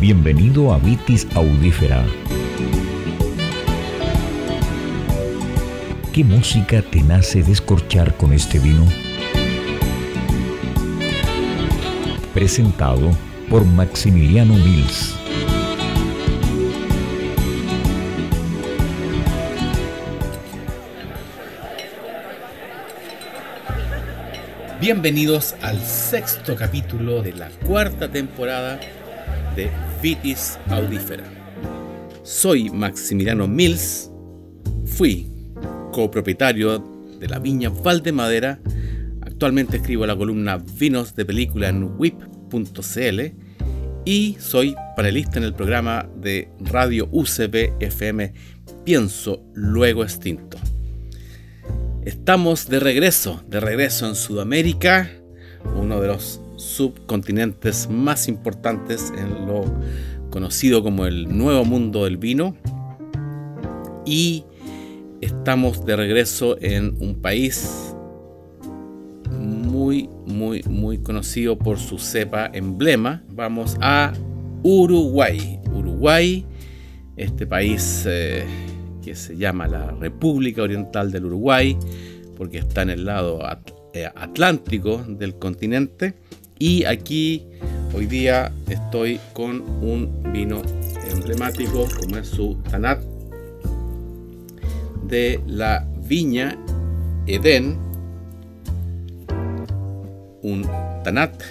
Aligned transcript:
Bienvenido 0.00 0.72
a 0.72 0.78
Vitis 0.78 1.26
Audífera. 1.34 2.06
¿Qué 6.12 6.22
música 6.22 6.82
te 6.82 7.02
nace 7.02 7.42
descorchar 7.42 8.16
con 8.16 8.32
este 8.32 8.60
vino? 8.60 8.86
Presentado 12.32 13.10
por 13.50 13.64
Maximiliano 13.64 14.54
Mills. 14.54 15.16
Bienvenidos 24.80 25.56
al 25.60 25.80
sexto 25.80 26.54
capítulo 26.54 27.20
de 27.20 27.32
la 27.32 27.50
cuarta 27.66 28.08
temporada 28.08 28.78
de 29.56 29.70
Vitis 30.02 30.58
Audífera. 30.68 31.24
Soy 32.22 32.70
Maximiliano 32.70 33.48
Mills, 33.48 34.10
fui 34.84 35.26
copropietario 35.92 36.78
de 37.18 37.28
la 37.28 37.38
viña 37.38 37.70
Valdemadera, 37.70 38.60
actualmente 39.22 39.78
escribo 39.78 40.06
la 40.06 40.16
columna 40.16 40.58
Vinos 40.78 41.16
de 41.16 41.24
Película 41.24 41.68
en 41.68 41.84
whip.cl 41.98 43.20
y 44.04 44.36
soy 44.38 44.74
panelista 44.96 45.38
en 45.38 45.44
el 45.44 45.54
programa 45.54 46.08
de 46.16 46.48
radio 46.60 47.08
UCB 47.10 47.74
FM 47.80 48.32
Pienso 48.84 49.42
Luego 49.54 50.02
Extinto. 50.02 50.58
Estamos 52.04 52.68
de 52.68 52.80
regreso, 52.80 53.44
de 53.48 53.60
regreso 53.60 54.08
en 54.08 54.14
Sudamérica, 54.14 55.10
uno 55.76 56.00
de 56.00 56.08
los 56.08 56.40
subcontinentes 56.58 57.88
más 57.88 58.28
importantes 58.28 59.12
en 59.16 59.46
lo 59.46 59.64
conocido 60.30 60.82
como 60.82 61.06
el 61.06 61.36
nuevo 61.36 61.64
mundo 61.64 62.04
del 62.04 62.16
vino. 62.16 62.56
Y 64.04 64.44
estamos 65.20 65.84
de 65.84 65.96
regreso 65.96 66.56
en 66.60 66.96
un 67.00 67.20
país 67.20 67.94
muy, 69.38 70.08
muy, 70.26 70.62
muy 70.64 70.98
conocido 70.98 71.58
por 71.58 71.78
su 71.78 71.98
cepa 71.98 72.50
emblema. 72.52 73.22
Vamos 73.32 73.76
a 73.80 74.12
Uruguay. 74.62 75.60
Uruguay, 75.72 76.44
este 77.16 77.46
país 77.46 78.04
eh, 78.06 78.44
que 79.02 79.14
se 79.14 79.36
llama 79.36 79.68
la 79.68 79.92
República 79.92 80.62
Oriental 80.62 81.12
del 81.12 81.26
Uruguay, 81.26 81.76
porque 82.36 82.58
está 82.58 82.82
en 82.82 82.90
el 82.90 83.04
lado 83.04 83.40
eh, 83.94 84.08
atlántico 84.14 85.04
del 85.06 85.38
continente 85.38 86.14
y 86.58 86.84
aquí 86.84 87.46
hoy 87.94 88.06
día 88.06 88.52
estoy 88.68 89.20
con 89.32 89.62
un 89.82 90.32
vino 90.32 90.62
emblemático 91.10 91.86
como 92.00 92.16
es 92.16 92.28
su 92.28 92.56
Tanat 92.70 93.02
de 95.08 95.40
la 95.46 95.86
viña 96.06 96.56
Edén. 97.26 97.76
Un 100.42 100.66
Tanat 101.04 101.42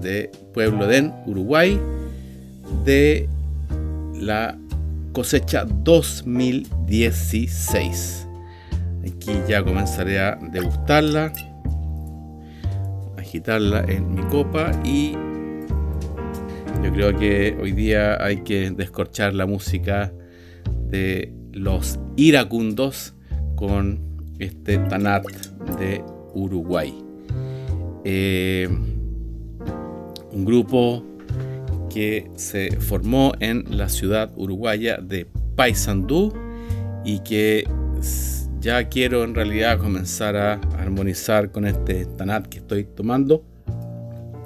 de 0.00 0.30
Pueblo 0.52 0.90
Edén, 0.90 1.12
Uruguay, 1.26 1.80
de 2.84 3.28
la 4.14 4.58
cosecha 5.12 5.64
2016. 5.64 8.26
Aquí 9.06 9.32
ya 9.48 9.64
comenzaré 9.64 10.20
a 10.20 10.36
degustarla 10.36 11.32
agitarla 13.32 13.82
en 13.88 14.14
mi 14.14 14.20
copa 14.24 14.72
y 14.84 15.12
yo 16.84 16.92
creo 16.92 17.16
que 17.16 17.56
hoy 17.58 17.72
día 17.72 18.22
hay 18.22 18.42
que 18.42 18.70
descorchar 18.70 19.32
la 19.32 19.46
música 19.46 20.12
de 20.90 21.32
los 21.52 21.98
iracundos 22.16 23.14
con 23.56 24.34
este 24.38 24.76
Tanat 24.76 25.24
de 25.78 26.04
Uruguay. 26.34 26.92
Eh, 28.04 28.68
un 30.30 30.44
grupo 30.44 31.02
que 31.88 32.30
se 32.36 32.78
formó 32.80 33.32
en 33.40 33.64
la 33.70 33.88
ciudad 33.88 34.30
uruguaya 34.36 34.98
de 34.98 35.26
Paysandú 35.56 36.34
y 37.02 37.20
que 37.20 37.64
ya 38.62 38.88
quiero 38.88 39.24
en 39.24 39.34
realidad 39.34 39.78
comenzar 39.78 40.36
a 40.36 40.54
armonizar 40.78 41.50
con 41.50 41.66
este 41.66 42.06
tanat 42.06 42.46
que 42.46 42.58
estoy 42.58 42.84
tomando. 42.84 43.42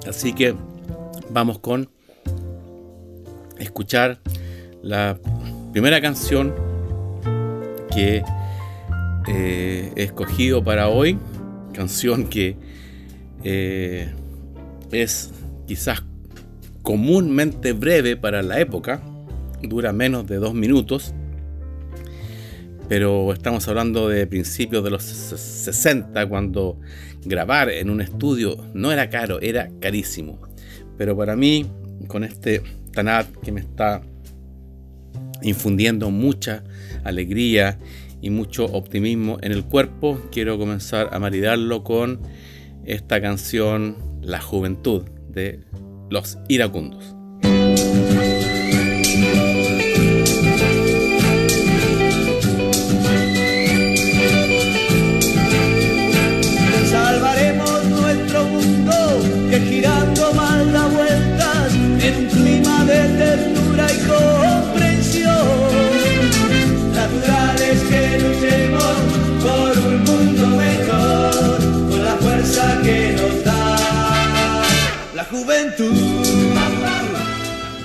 Así 0.09 0.33
que 0.33 0.55
vamos 1.29 1.59
con 1.59 1.87
escuchar 3.59 4.19
la 4.81 5.19
primera 5.71 6.01
canción 6.01 6.55
que 7.93 8.23
eh, 9.27 9.91
he 9.95 10.03
escogido 10.03 10.63
para 10.63 10.89
hoy. 10.89 11.19
Canción 11.73 12.25
que 12.27 12.57
eh, 13.43 14.11
es 14.91 15.31
quizás 15.67 16.01
comúnmente 16.81 17.73
breve 17.73 18.17
para 18.17 18.41
la 18.41 18.59
época. 18.59 18.99
Dura 19.61 19.93
menos 19.93 20.25
de 20.25 20.37
dos 20.37 20.55
minutos 20.55 21.13
pero 22.87 23.33
estamos 23.33 23.67
hablando 23.67 24.07
de 24.07 24.27
principios 24.27 24.83
de 24.83 24.89
los 24.89 25.03
60, 25.03 26.27
cuando 26.27 26.79
grabar 27.25 27.69
en 27.69 27.89
un 27.89 28.01
estudio 28.01 28.57
no 28.73 28.91
era 28.91 29.09
caro, 29.09 29.39
era 29.41 29.69
carísimo. 29.81 30.39
Pero 30.97 31.15
para 31.17 31.35
mí, 31.35 31.65
con 32.07 32.23
este 32.23 32.61
Tanat 32.93 33.27
que 33.43 33.51
me 33.51 33.59
está 33.59 34.01
infundiendo 35.41 36.09
mucha 36.09 36.63
alegría 37.03 37.77
y 38.21 38.29
mucho 38.29 38.65
optimismo 38.65 39.37
en 39.41 39.51
el 39.51 39.65
cuerpo, 39.65 40.19
quiero 40.31 40.57
comenzar 40.57 41.09
a 41.11 41.19
maridarlo 41.19 41.83
con 41.83 42.21
esta 42.85 43.21
canción 43.21 43.97
La 44.21 44.41
Juventud 44.41 45.03
de 45.29 45.59
Los 46.09 46.37
Iracundos. 46.47 47.16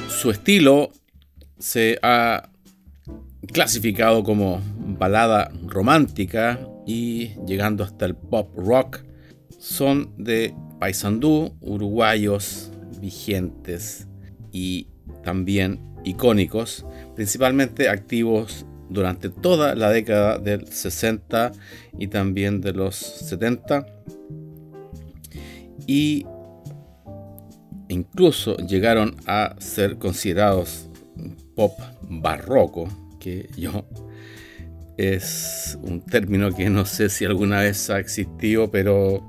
Su 0.09 0.31
estilo 0.31 0.93
se 1.59 1.99
ha 2.03 2.51
clasificado 3.53 4.23
como 4.23 4.61
balada 4.99 5.51
romántica 5.67 6.61
y 6.87 7.31
llegando 7.45 7.83
hasta 7.83 8.07
el 8.07 8.15
pop 8.15 8.57
rock. 8.57 9.01
Son 9.59 10.15
de 10.17 10.55
Paysandú, 10.79 11.57
uruguayos 11.61 12.71
vigentes 13.01 14.07
y 14.53 14.87
también 15.25 15.81
icónicos, 16.05 16.87
principalmente 17.17 17.89
activos 17.89 18.67
durante 18.89 19.31
toda 19.31 19.75
la 19.75 19.91
década 19.91 20.39
del 20.39 20.69
60 20.69 21.51
y 21.99 22.07
también 22.07 22.61
de 22.61 22.73
los 22.73 22.95
70 22.95 23.87
y 25.87 26.27
incluso 27.93 28.57
llegaron 28.57 29.17
a 29.27 29.55
ser 29.59 29.99
considerados 29.99 30.89
pop 31.55 31.79
barroco, 32.03 32.89
que 33.21 33.49
yo 33.57 33.85
es 34.97 35.79
un 35.83 36.03
término 36.03 36.53
que 36.55 36.71
no 36.71 36.85
sé 36.85 37.09
si 37.09 37.25
alguna 37.25 37.61
vez 37.61 37.91
ha 37.91 37.99
existido, 37.99 38.71
pero 38.71 39.23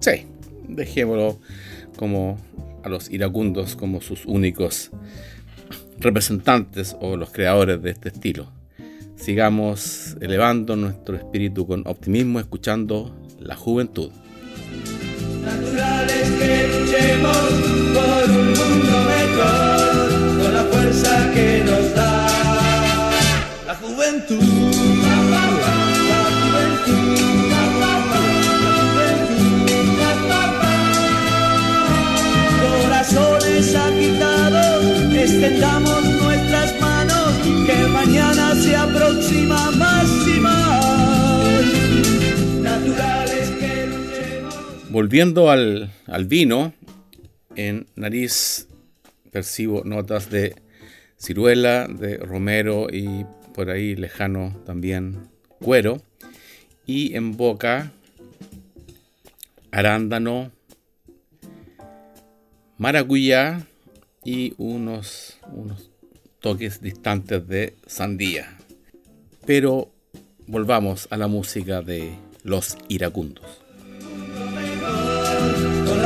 sí, 0.00 0.26
dejémoslo 0.68 1.38
como 1.96 2.38
a 2.82 2.88
los 2.88 3.10
iracundos 3.10 3.76
como 3.76 4.00
sus 4.00 4.24
únicos 4.26 4.90
representantes 5.98 6.96
o 7.00 7.16
los 7.16 7.30
creadores 7.30 7.82
de 7.82 7.90
este 7.90 8.08
estilo. 8.08 8.50
Sigamos 9.16 10.16
elevando 10.20 10.76
nuestro 10.76 11.16
espíritu 11.16 11.66
con 11.66 11.82
optimismo, 11.86 12.38
escuchando 12.38 13.16
la 13.40 13.56
juventud 13.56 14.12
por 16.90 18.30
un 18.30 18.46
mundo 18.46 18.96
mejor 19.14 20.40
con 20.40 20.54
la 20.54 20.64
fuerza 20.72 21.30
que 21.34 21.62
nos 21.66 21.94
da 21.94 22.26
la 23.66 23.74
juventud. 23.74 24.42
Corazones 32.62 33.74
agitados, 33.74 34.84
extendamos 35.14 36.04
nuestras 36.22 36.80
manos, 36.80 37.34
que 37.66 37.86
mañana 37.88 38.54
se 38.54 38.74
aproxima 38.76 39.70
más 39.72 40.06
y 40.26 40.40
más. 40.40 41.64
Naturales 42.62 43.50
que 43.60 43.86
luchemos. 43.86 44.54
Volviendo 44.90 45.50
al, 45.50 45.90
al 46.06 46.24
vino, 46.24 46.72
en 47.58 47.88
nariz 47.96 48.68
percibo 49.32 49.82
notas 49.84 50.30
de 50.30 50.54
ciruela, 51.18 51.88
de 51.88 52.16
romero 52.16 52.86
y 52.90 53.26
por 53.52 53.70
ahí 53.70 53.96
lejano 53.96 54.56
también 54.64 55.28
cuero. 55.58 56.00
Y 56.86 57.16
en 57.16 57.36
boca, 57.36 57.92
arándano, 59.72 60.52
maracuyá 62.78 63.66
y 64.24 64.54
unos, 64.56 65.38
unos 65.52 65.90
toques 66.40 66.80
distantes 66.80 67.46
de 67.48 67.74
sandía. 67.86 68.56
Pero 69.44 69.90
volvamos 70.46 71.08
a 71.10 71.16
la 71.16 71.26
música 71.26 71.82
de 71.82 72.14
los 72.44 72.78
iracundos. 72.88 73.67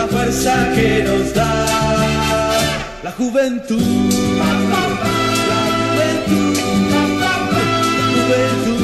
La 0.03 0.09
fuerza 0.09 0.73
que 0.75 1.05
nos 1.05 1.33
da 1.33 1.55
la 3.05 3.13
juventud. 3.13 3.81
La 4.37 4.47
juventud. 5.97 6.59
La 6.91 7.05
juventud. 8.25 8.83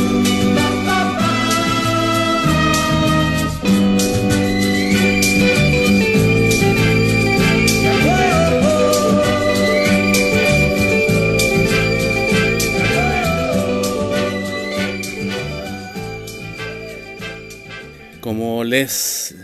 Como 18.21 18.63
les 18.63 19.35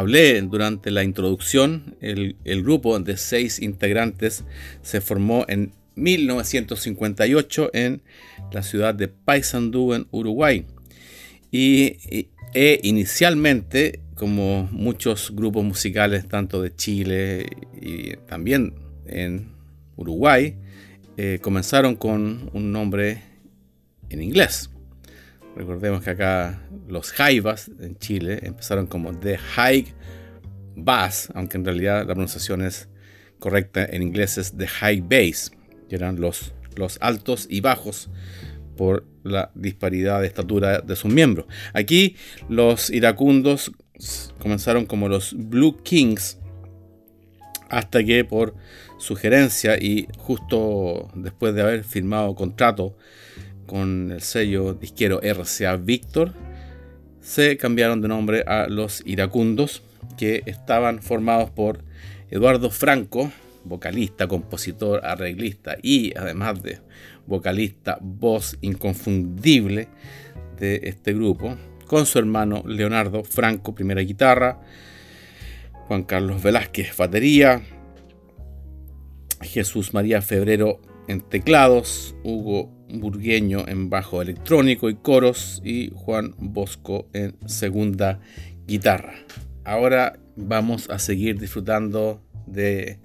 hablé 0.00 0.40
durante 0.42 0.90
la 0.90 1.04
introducción, 1.04 1.96
el, 2.00 2.36
grupo 2.62 2.98
de 2.98 3.16
seis 3.18 3.60
integrantes 3.60 4.44
se 4.82 5.00
formó 5.02 5.44
en 5.46 5.72
1958 5.96 7.70
en 7.74 8.02
la 8.50 8.62
ciudad 8.62 8.94
de 8.94 9.08
Paysandú, 9.08 9.92
en 9.92 10.06
Uruguay. 10.10 10.64
Y, 11.50 11.98
y- 12.10 12.28
e 12.54 12.80
inicialmente, 12.82 14.00
como 14.14 14.68
muchos 14.72 15.32
grupos 15.36 15.64
musicales, 15.64 16.26
tanto 16.26 16.62
de 16.62 16.74
Chile 16.74 17.46
y 17.80 18.16
también 18.26 18.74
en 19.06 19.52
Uruguay, 19.96 20.56
eh, 21.16 21.38
comenzaron 21.42 21.94
con 21.94 22.50
un 22.54 22.72
nombre 22.72 23.22
en 24.08 24.22
inglés. 24.22 24.70
Recordemos 25.60 26.02
que 26.02 26.08
acá 26.08 26.58
los 26.88 27.12
Jaivas 27.12 27.70
en 27.80 27.98
Chile 27.98 28.40
empezaron 28.44 28.86
como 28.86 29.12
The 29.12 29.36
High 29.36 29.94
Bass, 30.74 31.28
aunque 31.34 31.58
en 31.58 31.66
realidad 31.66 31.98
la 31.98 32.14
pronunciación 32.14 32.62
es 32.62 32.88
correcta 33.38 33.84
en 33.84 34.00
inglés 34.00 34.38
es 34.38 34.56
The 34.56 34.66
High 34.66 35.02
Bass, 35.02 35.52
que 35.90 35.96
eran 35.96 36.18
los, 36.18 36.54
los 36.76 36.96
altos 37.02 37.46
y 37.50 37.60
bajos 37.60 38.08
por 38.78 39.04
la 39.22 39.50
disparidad 39.54 40.22
de 40.22 40.28
estatura 40.28 40.80
de 40.80 40.96
sus 40.96 41.12
miembros. 41.12 41.44
Aquí 41.74 42.16
los 42.48 42.88
iracundos 42.88 43.70
comenzaron 44.38 44.86
como 44.86 45.10
los 45.10 45.34
Blue 45.36 45.76
Kings, 45.82 46.38
hasta 47.68 48.02
que 48.02 48.24
por 48.24 48.54
sugerencia 48.96 49.76
y 49.76 50.08
justo 50.16 51.10
después 51.14 51.54
de 51.54 51.60
haber 51.60 51.84
firmado 51.84 52.34
contrato 52.34 52.96
con 53.70 54.10
el 54.10 54.20
sello 54.20 54.74
disquero 54.74 55.20
RCA 55.22 55.76
Victor, 55.76 56.32
se 57.20 57.56
cambiaron 57.56 58.00
de 58.00 58.08
nombre 58.08 58.42
a 58.44 58.66
los 58.68 59.00
iracundos, 59.06 59.84
que 60.18 60.42
estaban 60.46 61.00
formados 61.00 61.50
por 61.50 61.84
Eduardo 62.30 62.70
Franco, 62.70 63.30
vocalista, 63.62 64.26
compositor, 64.26 65.06
arreglista 65.06 65.76
y 65.80 66.12
además 66.18 66.60
de 66.64 66.80
vocalista, 67.28 67.96
voz 68.00 68.58
inconfundible 68.60 69.86
de 70.58 70.80
este 70.82 71.14
grupo, 71.14 71.56
con 71.86 72.06
su 72.06 72.18
hermano 72.18 72.64
Leonardo 72.66 73.22
Franco, 73.22 73.72
primera 73.72 74.00
guitarra, 74.00 74.60
Juan 75.86 76.02
Carlos 76.02 76.42
Velázquez, 76.42 76.96
batería, 76.96 77.62
Jesús 79.42 79.94
María 79.94 80.22
Febrero 80.22 80.80
en 81.06 81.20
teclados, 81.20 82.16
Hugo 82.24 82.79
Burgueño 82.98 83.66
en 83.68 83.90
bajo 83.90 84.22
electrónico 84.22 84.90
y 84.90 84.96
coros 84.96 85.60
y 85.64 85.92
Juan 85.94 86.34
Bosco 86.38 87.08
en 87.12 87.36
segunda 87.46 88.20
guitarra. 88.66 89.14
Ahora 89.64 90.18
vamos 90.36 90.90
a 90.90 90.98
seguir 90.98 91.38
disfrutando 91.38 92.22
de, 92.46 92.98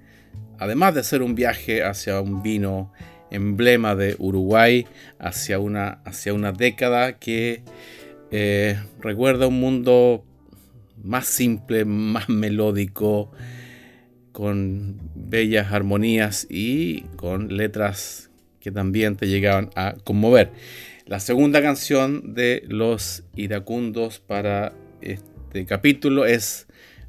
además 0.57 0.93
de 0.93 1.01
hacer 1.01 1.21
un 1.21 1.35
viaje 1.35 1.83
hacia 1.83 2.21
un 2.21 2.41
vino 2.41 2.91
emblema 3.31 3.95
de 3.95 4.15
Uruguay, 4.17 4.87
hacia 5.19 5.59
una, 5.59 6.01
hacia 6.05 6.33
una 6.33 6.51
década 6.51 7.19
que 7.19 7.63
eh, 8.31 8.79
recuerda 9.01 9.47
un 9.47 9.59
mundo 9.59 10.25
más 11.03 11.27
simple, 11.27 11.85
más 11.85 12.29
melódico, 12.29 13.31
con 14.31 14.99
bellas 15.15 15.71
armonías 15.71 16.45
y 16.49 17.03
con 17.15 17.55
letras 17.55 18.24
que 18.65 18.71
también 18.71 19.15
te 19.15 19.27
llegaban 19.27 19.69
a 19.75 19.93
conmover. 20.03 20.51
La 21.05 21.19
segunda 21.19 21.61
canción 21.61 22.33
de 22.33 22.63
los 22.67 23.23
iracundos 23.35 24.17
para 24.17 24.73
este 25.01 25.67
capítulo 25.67 26.25
es 26.25 26.65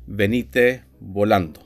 Venite 0.06 0.84
volando. 1.00 1.65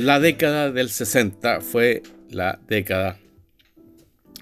La 0.00 0.20
década 0.20 0.70
del 0.70 0.90
60 0.90 1.60
fue 1.60 2.04
la 2.30 2.60
década 2.68 3.18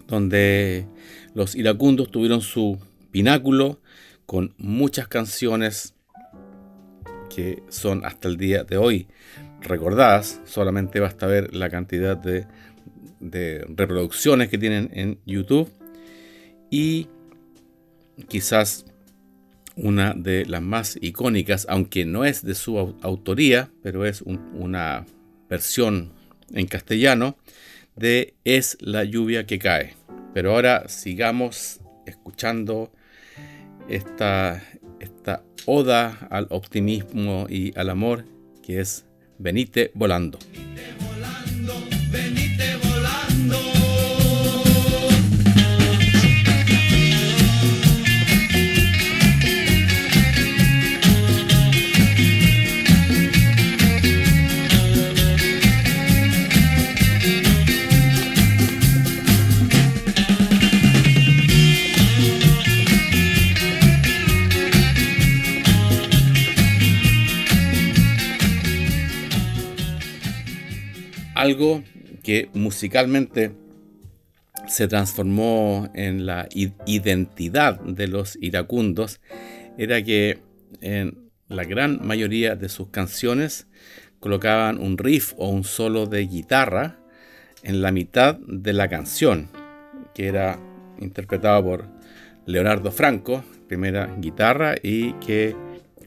donde 0.06 0.86
los 1.32 1.54
iracundos 1.54 2.10
tuvieron 2.10 2.42
su 2.42 2.78
pináculo 3.10 3.80
con 4.26 4.52
muchas 4.58 5.08
canciones 5.08 5.94
que 7.34 7.62
son 7.70 8.04
hasta 8.04 8.28
el 8.28 8.36
día 8.36 8.64
de 8.64 8.76
hoy 8.76 9.08
recordadas. 9.62 10.42
Solamente 10.44 11.00
basta 11.00 11.26
ver 11.26 11.54
la 11.56 11.70
cantidad 11.70 12.18
de, 12.18 12.46
reproducciones 13.74 14.50
que 14.50 14.58
tienen 14.58 14.90
en 14.92 15.18
YouTube. 15.24 15.70
Y 16.70 17.08
quizás 18.28 18.84
una 19.74 20.12
de 20.12 20.44
las 20.44 20.60
más 20.60 20.98
icónicas, 21.00 21.64
aunque 21.70 22.04
no 22.04 22.26
es 22.26 22.44
de 22.44 22.54
su 22.54 22.74
au- 22.76 22.94
autoría, 23.00 23.70
pero 23.82 24.04
es 24.04 24.20
un- 24.20 24.50
una 24.52 25.06
versión 25.48 26.12
en 26.52 26.66
castellano 26.66 27.36
de 27.94 28.34
Es 28.44 28.76
la 28.80 29.04
lluvia 29.04 29.46
que 29.46 29.58
cae. 29.58 29.94
Pero 30.34 30.52
ahora 30.52 30.88
sigamos 30.88 31.80
escuchando 32.04 32.92
esta, 33.88 34.62
esta 35.00 35.42
oda 35.64 36.28
al 36.30 36.46
optimismo 36.50 37.46
y 37.48 37.76
al 37.78 37.90
amor 37.90 38.24
que 38.62 38.80
es 38.80 39.06
Venite 39.38 39.90
volando. 39.94 40.38
Algo 71.36 71.84
que 72.22 72.48
musicalmente 72.54 73.52
se 74.66 74.88
transformó 74.88 75.90
en 75.92 76.24
la 76.24 76.48
identidad 76.54 77.78
de 77.78 78.08
los 78.08 78.38
iracundos 78.40 79.20
era 79.76 80.02
que 80.02 80.38
en 80.80 81.30
la 81.48 81.64
gran 81.64 82.00
mayoría 82.06 82.56
de 82.56 82.70
sus 82.70 82.88
canciones 82.88 83.66
colocaban 84.18 84.80
un 84.80 84.96
riff 84.96 85.34
o 85.36 85.50
un 85.50 85.64
solo 85.64 86.06
de 86.06 86.26
guitarra 86.26 86.96
en 87.62 87.82
la 87.82 87.92
mitad 87.92 88.38
de 88.38 88.72
la 88.72 88.88
canción, 88.88 89.50
que 90.14 90.28
era 90.28 90.58
interpretado 91.00 91.62
por 91.62 91.84
Leonardo 92.46 92.90
Franco, 92.90 93.44
primera 93.68 94.06
guitarra, 94.18 94.74
y 94.82 95.12
que 95.14 95.54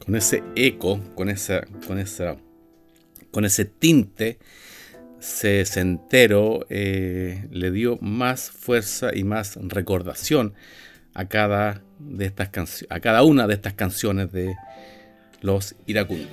con 0.04 0.16
ese 0.16 0.42
eco, 0.56 1.00
con, 1.14 1.30
esa, 1.30 1.68
con, 1.86 2.00
esa, 2.00 2.36
con 3.30 3.46
ese 3.46 3.66
tinte 3.66 4.40
sesentero, 5.20 6.66
eh, 6.70 7.48
le 7.52 7.72
dio 7.72 7.98
más 8.02 8.52
fuerza 8.52 9.16
y 9.16 9.24
más 9.24 9.58
recordación 9.62 10.54
a 11.14 11.26
cada, 11.26 11.82
de 12.00 12.26
estas 12.26 12.86
a 12.90 13.00
cada 13.00 13.24
una 13.24 13.48
de 13.48 13.56
estas 13.56 13.74
canciones 13.74 14.32
de 14.32 14.56
los 15.42 15.76
iracundos. 15.86 16.28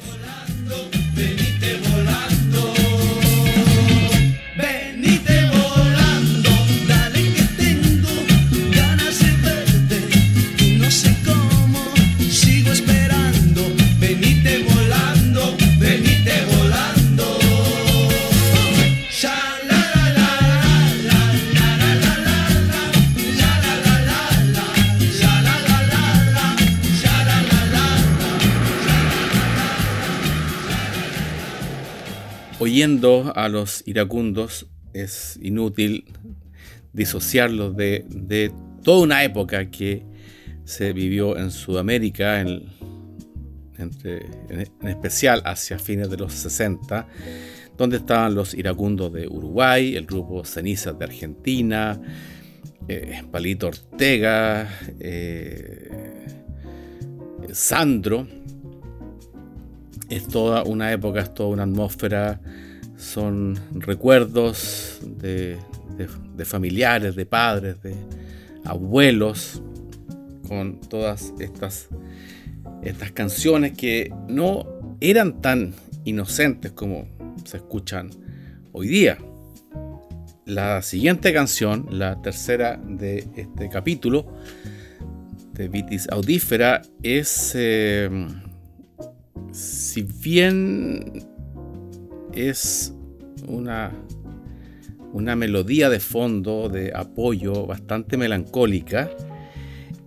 Oyendo 32.76 33.32
a 33.34 33.48
los 33.48 33.82
iracundos 33.86 34.66
es 34.92 35.38
inútil 35.40 36.04
disociarlos 36.92 37.74
de, 37.74 38.52
toda 38.84 39.02
una 39.02 39.24
época 39.24 39.70
que 39.70 40.04
se 40.66 40.92
vivió 40.92 41.38
en 41.38 41.52
Sudamérica, 41.52 42.42
en, 42.42 42.68
especial 44.82 45.40
hacia 45.46 45.78
fines 45.78 46.10
de 46.10 46.18
los 46.18 46.34
60, 46.34 47.08
donde 47.78 47.96
estaban 47.96 48.34
los 48.34 48.52
iracundos 48.52 49.10
de 49.10 49.26
Uruguay, 49.26 49.96
el 49.96 50.04
grupo 50.04 50.44
Cenizas 50.44 50.98
de 50.98 51.04
Argentina, 51.06 51.98
eh, 52.88 53.22
Palito 53.30 53.68
Ortega, 53.68 54.68
eh, 55.00 56.26
Sandro, 57.52 58.28
es 60.10 60.28
toda 60.28 60.62
una 60.64 60.92
época, 60.92 61.20
es 61.20 61.32
toda 61.32 61.48
una 61.48 61.62
atmósfera, 61.62 62.38
son 62.96 63.58
recuerdos 63.74 65.00
de, 65.02 65.58
familiares, 66.44 67.14
de 67.14 67.26
padres, 67.26 67.82
de 67.82 67.94
abuelos, 68.64 69.62
con 70.48 70.80
todas 70.80 71.32
estas, 71.40 71.88
estas 72.82 73.10
canciones 73.12 73.72
que 73.76 74.12
no 74.28 74.66
eran 75.00 75.40
tan 75.40 75.74
inocentes 76.04 76.72
como 76.72 77.08
se 77.44 77.58
escuchan 77.58 78.10
hoy 78.72 78.88
día. 78.88 79.18
La 80.44 80.80
siguiente 80.82 81.32
canción, 81.32 81.86
la 81.90 82.22
tercera 82.22 82.80
de 82.86 83.26
este 83.34 83.68
capítulo 83.68 84.32
de 85.52 85.68
Vitis 85.68 86.08
Audífera, 86.08 86.82
es 87.02 87.52
eh, 87.56 88.08
si 89.50 90.02
bien 90.02 91.25
es 92.36 92.94
una, 93.48 93.92
una 95.12 95.34
melodía 95.34 95.88
de 95.90 96.00
fondo, 96.00 96.68
de 96.68 96.92
apoyo 96.94 97.66
bastante 97.66 98.16
melancólica, 98.16 99.10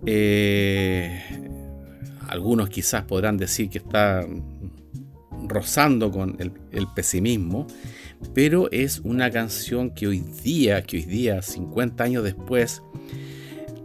eh, 0.06 1.20
algunos 2.28 2.70
quizás 2.70 3.04
podrán 3.04 3.36
decir 3.36 3.68
que 3.68 3.78
está 3.78 4.26
rozando 5.46 6.10
con 6.10 6.36
el, 6.38 6.52
el, 6.70 6.86
pesimismo, 6.94 7.66
pero 8.32 8.70
es 8.70 9.00
una 9.00 9.30
canción 9.30 9.90
que 9.90 10.06
hoy 10.06 10.20
día, 10.42 10.82
que 10.82 10.98
hoy 10.98 11.04
día, 11.04 11.42
50 11.42 12.04
años 12.04 12.22
después, 12.22 12.82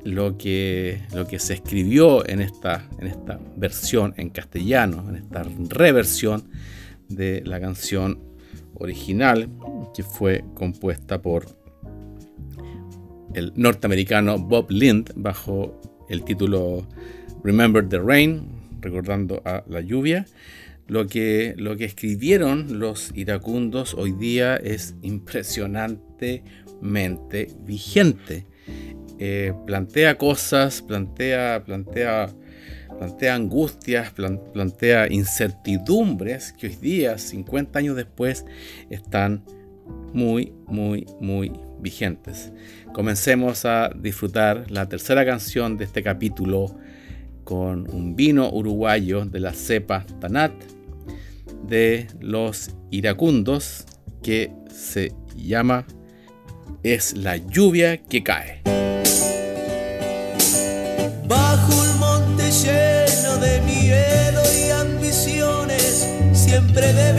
lo 0.05 0.37
que, 0.37 1.01
lo 1.13 1.25
que 1.25 1.39
se 1.39 1.55
escribió 1.55 2.25
en 2.29 2.39
esta, 2.39 2.87
en 2.99 3.07
esta 3.07 3.39
versión 3.57 4.13
en 4.17 4.29
castellano, 4.29 5.03
en 5.09 5.15
esta 5.15 5.43
reversión 5.69 6.47
de 7.09 7.41
la 7.43 7.59
canción 7.59 8.34
original 8.75 9.49
que 9.93 10.03
fue 10.03 10.43
compuesta 10.53 11.21
por 11.21 11.45
el 13.33 13.51
norteamericano 13.55 14.39
Bob 14.39 14.71
Lind 14.71 15.11
bajo 15.15 15.81
el 16.09 16.23
título 16.23 16.87
Remember 17.43 17.87
the 17.87 17.99
Rain, 17.99 18.47
recordando 18.81 19.41
a 19.45 19.63
la 19.67 19.81
lluvia. 19.81 20.25
Lo 20.87 21.07
que, 21.07 21.55
lo 21.57 21.75
que 21.75 21.85
escribieron 21.85 22.79
los 22.79 23.11
iracundos 23.15 23.95
hoy 23.95 24.11
día 24.11 24.55
es 24.55 24.93
impresionantemente 25.01 27.51
vigente. 27.65 28.45
Eh, 29.19 29.53
plantea 29.65 30.17
cosas, 30.17 30.81
plantea, 30.81 31.63
plantea, 31.63 32.29
plantea 32.97 33.35
angustias, 33.35 34.11
plantea 34.11 35.11
incertidumbres 35.11 36.53
que 36.53 36.67
hoy 36.67 36.75
día, 36.75 37.17
50 37.17 37.79
años 37.79 37.95
después, 37.95 38.45
están 38.89 39.43
muy, 40.13 40.53
muy, 40.67 41.05
muy 41.19 41.51
vigentes. 41.79 42.51
Comencemos 42.93 43.65
a 43.65 43.89
disfrutar 43.95 44.69
la 44.69 44.87
tercera 44.87 45.25
canción 45.25 45.77
de 45.77 45.85
este 45.85 46.03
capítulo 46.03 46.75
con 47.43 47.89
un 47.93 48.15
vino 48.15 48.49
uruguayo 48.51 49.25
de 49.25 49.39
la 49.39 49.53
cepa 49.53 50.05
Tanat 50.19 50.51
de 51.67 52.07
los 52.19 52.71
iracundos 52.91 53.85
que 54.23 54.51
se 54.69 55.13
llama 55.35 55.85
Es 56.83 57.15
la 57.15 57.37
lluvia 57.37 57.97
que 57.97 58.23
cae. 58.23 58.61
Bajo 61.27 61.73
un 61.73 61.99
monte 61.99 62.51
lleno 62.51 63.37
de 63.37 63.59
miedo 63.61 64.41
y 64.53 64.69
ambiciones, 64.69 66.07
siempre 66.33 66.93
debe 66.93 67.14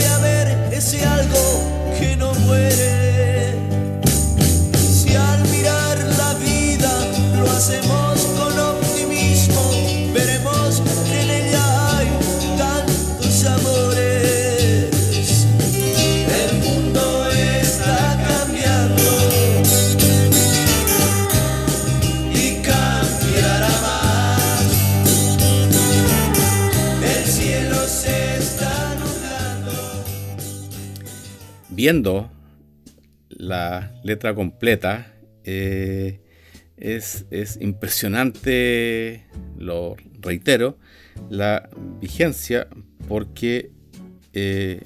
viendo 31.87 32.29
la 33.29 33.93
letra 34.03 34.35
completa, 34.35 35.15
eh, 35.45 36.19
es, 36.75 37.25
impresionante, 37.61 39.23
lo 39.57 39.95
reitero, 40.19 40.77
la 41.29 41.69
vigencia 42.01 42.67
porque 43.07 43.71
eh, 44.33 44.81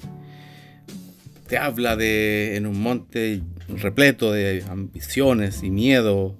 te 1.48 1.58
habla 1.58 1.96
de 1.96 2.54
en 2.54 2.66
un 2.66 2.80
monte 2.80 3.42
repleto 3.66 4.30
de 4.30 4.62
ambiciones 4.68 5.64
y 5.64 5.70
miedo. 5.70 6.38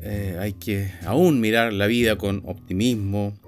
Eh, 0.00 0.38
hay 0.40 0.54
que 0.54 0.90
aún 1.04 1.38
mirar 1.38 1.74
la 1.74 1.86
vida 1.86 2.16
con 2.16 2.42
optimismo, 2.46 3.38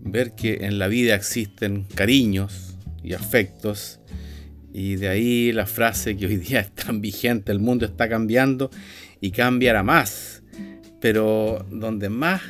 ver 0.00 0.34
que 0.34 0.64
en 0.64 0.78
la 0.78 0.88
vida 0.88 1.14
existen 1.14 1.84
cariños 1.94 2.78
y 3.02 3.12
afectos 3.12 4.00
y 4.72 4.96
de 4.96 5.08
ahí 5.08 5.52
la 5.52 5.66
frase 5.66 6.16
que 6.16 6.26
hoy 6.26 6.36
día 6.36 6.60
es 6.60 6.70
tan 6.70 7.00
vigente, 7.00 7.52
el 7.52 7.58
mundo 7.58 7.86
está 7.86 8.08
cambiando 8.08 8.70
y 9.20 9.30
cambiará 9.30 9.82
más. 9.82 10.42
Pero 11.00 11.64
donde 11.70 12.08
más 12.08 12.42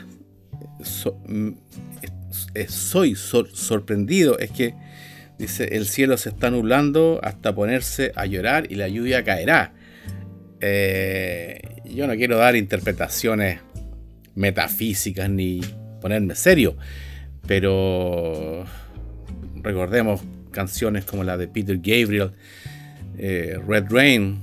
soy 2.68 3.14
sorprendido 3.14 4.38
es 4.38 4.50
que 4.50 4.74
dice, 5.38 5.76
el 5.76 5.86
cielo 5.86 6.16
se 6.16 6.30
está 6.30 6.50
nublando 6.50 7.20
hasta 7.22 7.54
ponerse 7.54 8.12
a 8.14 8.26
llorar 8.26 8.66
y 8.70 8.76
la 8.76 8.88
lluvia 8.88 9.22
caerá. 9.24 9.74
Eh, 10.60 11.60
yo 11.84 12.06
no 12.06 12.14
quiero 12.16 12.38
dar 12.38 12.56
interpretaciones 12.56 13.60
metafísicas 14.34 15.28
ni 15.30 15.60
ponerme 16.00 16.34
serio, 16.34 16.76
Pero 17.46 18.64
recordemos 19.56 20.20
canciones 20.58 21.04
como 21.04 21.22
la 21.22 21.36
de 21.36 21.46
Peter 21.46 21.76
Gabriel, 21.76 22.32
eh, 23.16 23.56
Red 23.64 23.84
Rain, 23.90 24.40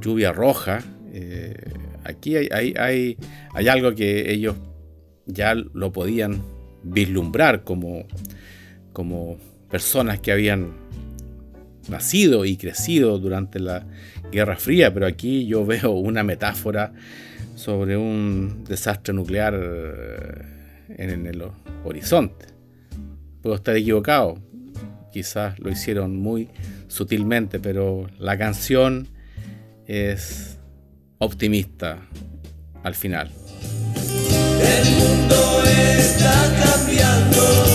Lluvia 0.00 0.32
Roja. 0.32 0.82
Eh, 1.12 1.54
aquí 2.02 2.34
hay, 2.34 2.74
hay, 2.76 3.16
hay, 3.54 3.68
algo 3.68 3.94
que 3.94 4.32
ellos 4.32 4.56
ya 5.24 5.54
lo 5.54 5.92
podían 5.92 6.42
vislumbrar 6.82 7.62
como, 7.62 8.08
como 8.92 9.38
personas 9.70 10.18
que 10.18 10.32
habían 10.32 10.72
nacido 11.88 12.44
y 12.44 12.56
crecido 12.56 13.20
durante 13.20 13.60
la 13.60 13.86
Guerra 14.32 14.56
Fría, 14.56 14.92
pero 14.92 15.06
aquí 15.06 15.46
yo 15.46 15.64
veo 15.64 15.92
una 15.92 16.24
metáfora 16.24 16.92
sobre 17.54 17.96
un 17.96 18.64
desastre 18.64 19.14
nuclear 19.14 19.54
eh, 19.56 20.42
en 20.88 21.24
el 21.24 21.44
horizonte. 21.84 22.46
Puedo 23.42 23.54
estar 23.54 23.76
equivocado, 23.76 24.38
quizás 25.12 25.58
lo 25.58 25.70
hicieron 25.70 26.16
muy 26.16 26.48
sutilmente, 26.88 27.60
pero 27.60 28.08
la 28.18 28.36
canción 28.36 29.08
es 29.86 30.58
optimista 31.18 31.98
al 32.82 32.94
final. 32.94 33.30
El 34.60 34.96
mundo 34.96 35.62
está 35.64 36.32
cambiando 36.64 37.71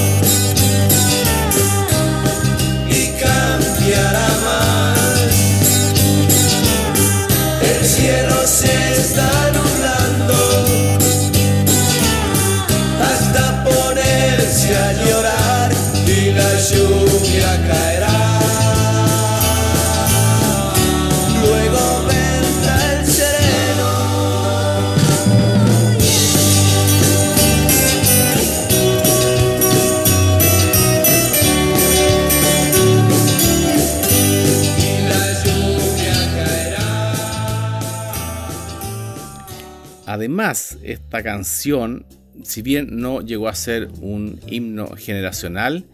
Además, 40.40 40.78
esta 40.84 41.24
canción, 41.24 42.06
si 42.44 42.62
bien 42.62 43.00
no 43.00 43.22
llegó 43.22 43.48
a 43.48 43.56
ser 43.56 43.88
un 44.02 44.40
himno 44.46 44.96
generacional, 44.96 45.88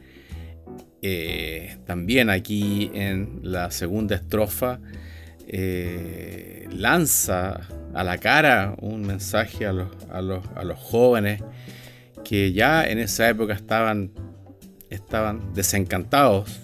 eh, 1.01 1.77
también 1.85 2.29
aquí 2.29 2.91
en 2.93 3.39
la 3.41 3.71
segunda 3.71 4.15
estrofa 4.17 4.81
eh, 5.47 6.67
lanza 6.73 7.61
a 7.93 8.03
la 8.03 8.17
cara 8.17 8.75
un 8.81 9.07
mensaje 9.07 9.65
a 9.65 9.71
los, 9.71 9.87
a, 10.11 10.21
los, 10.21 10.77
jóvenes 10.77 11.41
que 12.25 12.51
ya 12.51 12.83
en 12.83 12.99
esa 12.99 13.29
época 13.29 13.53
estaban, 13.53 14.11
estaban 14.89 15.53
desencantados 15.53 16.59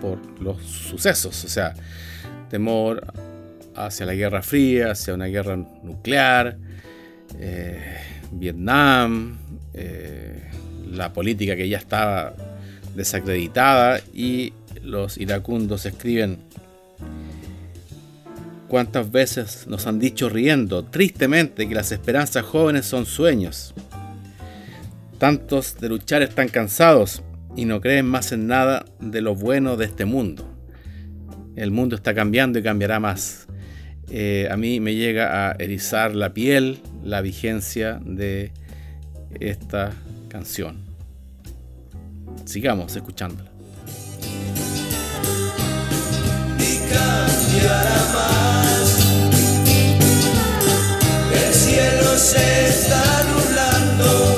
por 0.00 0.18
los 0.40 0.62
sucesos, 0.62 1.44
o 1.44 1.48
sea, 1.48 1.74
temor 2.48 3.12
hacia 3.74 4.06
la 4.06 4.14
Guerra 4.14 4.40
Fría, 4.40 4.92
hacia 4.92 5.12
una 5.12 5.26
guerra 5.26 5.56
nuclear, 5.56 6.56
eh, 7.38 7.98
Vietnam, 8.32 9.38
eh, 9.74 10.50
la 10.90 11.12
política 11.12 11.56
que 11.56 11.68
ya 11.68 11.78
estaba 11.78 12.34
desacreditada 12.94 14.00
y 14.14 14.52
los 14.82 15.18
iracundos 15.18 15.84
escriben 15.86 16.38
cuántas 18.68 19.10
veces 19.10 19.66
nos 19.66 19.86
han 19.86 19.98
dicho 19.98 20.28
riendo 20.28 20.84
tristemente 20.84 21.68
que 21.68 21.74
las 21.74 21.92
esperanzas 21.92 22.44
jóvenes 22.44 22.86
son 22.86 23.06
sueños. 23.06 23.74
Tantos 25.18 25.78
de 25.78 25.88
luchar 25.88 26.22
están 26.22 26.48
cansados 26.48 27.22
y 27.56 27.64
no 27.64 27.80
creen 27.80 28.06
más 28.06 28.32
en 28.32 28.46
nada 28.46 28.84
de 29.00 29.22
lo 29.22 29.34
bueno 29.34 29.76
de 29.76 29.86
este 29.86 30.04
mundo. 30.04 30.46
El 31.56 31.70
mundo 31.70 31.96
está 31.96 32.14
cambiando 32.14 32.58
y 32.58 32.62
cambiará 32.62 33.00
más. 33.00 33.46
Eh, 34.10 34.46
a 34.50 34.56
mí 34.56 34.78
me 34.78 34.94
llega 34.94 35.50
a 35.50 35.56
erizar 35.58 36.14
la 36.14 36.32
piel 36.34 36.80
la 37.06 37.20
vigencia 37.20 38.00
de 38.04 38.52
esta 39.38 39.92
canción. 40.28 40.84
Sigamos 42.44 42.96
escuchándola. 42.96 43.50
El 51.32 51.54
cielo 51.54 52.18
se 52.18 52.68
está 52.68 53.24
nublando. 53.24 54.35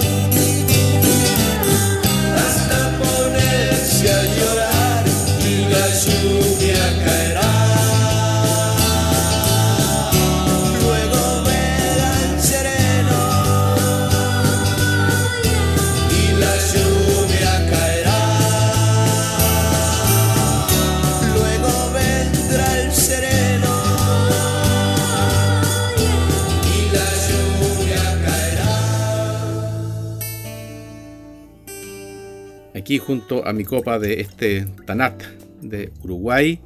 Aquí 32.88 32.96
junto 32.96 33.46
a 33.46 33.52
mi 33.52 33.64
copa 33.64 33.98
de 33.98 34.22
este 34.22 34.64
Tanat 34.86 35.22
de 35.60 35.92
Uruguay 36.02 36.58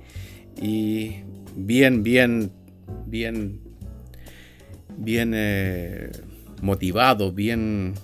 y 0.56 1.16
bien, 1.56 2.04
bien, 2.04 2.52
bien, 3.06 3.58
bien 4.96 5.32
eh, 5.34 6.12
motivado, 6.60 7.32
bien, 7.32 7.94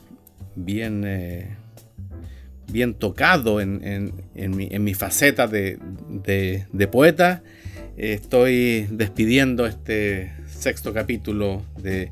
bien, 0.57 1.05
eh, 1.07 1.55
bien 2.73 2.95
tocado 2.95 3.61
en, 3.61 4.13
mi, 4.35 4.95
faceta 4.95 5.47
de, 5.47 5.79
poeta. 6.91 7.45
Estoy 7.97 8.89
despidiendo 8.91 9.65
este 9.65 10.33
sexto 10.45 10.93
capítulo 10.93 11.63
de 11.81 12.11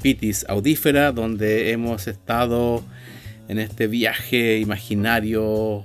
Vitis 0.00 0.46
Audífera, 0.48 1.10
donde 1.10 1.72
hemos 1.72 2.06
estado 2.06 2.84
en 3.48 3.58
este 3.58 3.86
viaje 3.86 4.58
imaginario 4.58 5.84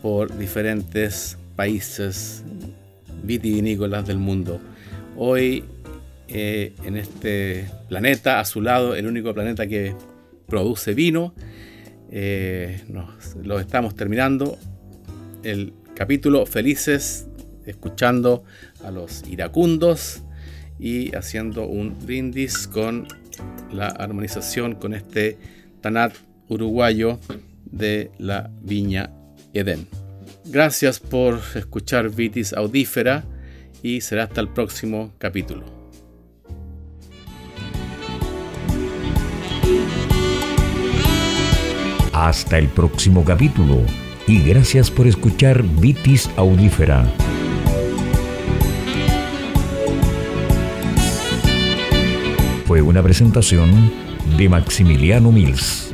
por 0.00 0.36
diferentes 0.36 1.38
países 1.56 2.44
vitivinícolas 3.22 4.06
del 4.06 4.18
mundo. 4.18 4.60
Hoy 5.16 5.64
eh, 6.28 6.74
en 6.84 6.96
este 6.96 7.68
planeta, 7.88 8.40
a 8.40 8.44
su 8.44 8.62
lado, 8.62 8.94
el 8.94 9.06
único 9.06 9.34
planeta 9.34 9.66
que 9.66 9.94
produce 10.46 10.94
vino, 10.94 11.34
eh, 12.10 12.82
lo 13.42 13.60
estamos 13.60 13.94
terminando. 13.94 14.58
El 15.42 15.74
capítulo 15.94 16.46
felices, 16.46 17.26
escuchando 17.66 18.44
a 18.82 18.90
los 18.90 19.22
iracundos 19.28 20.22
y 20.78 21.14
haciendo 21.14 21.66
un 21.66 21.96
brindis 22.04 22.66
con 22.66 23.06
la 23.72 23.86
armonización 23.86 24.74
con 24.74 24.94
este 24.94 25.38
Tanat 25.80 26.14
uruguayo 26.48 27.18
de 27.64 28.10
la 28.18 28.50
Viña 28.62 29.10
Edén. 29.52 29.86
Gracias 30.44 31.00
por 31.00 31.40
escuchar 31.54 32.10
Vitis 32.10 32.52
Audífera 32.52 33.24
y 33.82 34.00
será 34.00 34.24
hasta 34.24 34.40
el 34.40 34.48
próximo 34.48 35.12
capítulo. 35.18 35.64
Hasta 42.12 42.58
el 42.58 42.68
próximo 42.68 43.24
capítulo 43.24 43.82
y 44.26 44.42
gracias 44.42 44.90
por 44.90 45.06
escuchar 45.06 45.62
Vitis 45.62 46.28
Audífera. 46.36 47.04
Fue 52.66 52.80
una 52.80 53.02
presentación 53.02 53.90
de 54.36 54.48
Maximiliano 54.48 55.32
Mills. 55.32 55.91